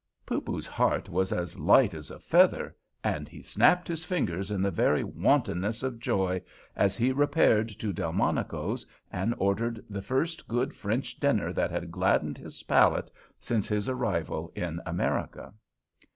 Poopoo's 0.25 0.65
heart 0.65 1.09
was 1.09 1.31
as 1.31 1.59
light 1.59 1.93
as 1.93 2.09
a 2.09 2.17
feather, 2.17 2.75
and 3.03 3.27
he 3.29 3.43
snapped 3.43 3.87
his 3.87 4.03
fingers 4.03 4.49
in 4.49 4.59
the 4.63 4.71
very 4.71 5.03
wantonness 5.03 5.83
of 5.83 5.99
joy 5.99 6.41
as 6.75 6.97
he 6.97 7.11
repaired 7.11 7.69
to 7.69 7.93
Delmonico's, 7.93 8.83
and 9.11 9.35
ordered 9.37 9.85
the 9.91 10.01
first 10.01 10.47
good 10.47 10.75
French 10.75 11.19
dinner 11.19 11.53
that 11.53 11.69
had 11.69 11.91
gladdened 11.91 12.39
his 12.39 12.63
palate 12.63 13.11
since 13.39 13.67
his 13.67 13.87
arrival 13.87 14.51
in 14.55 14.81
America. 14.87 15.53